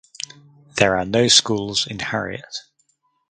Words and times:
There 0.77 0.97
are 0.97 1.05
no 1.05 1.27
schools 1.27 1.85
in 1.85 1.99
Harriet. 1.99 2.57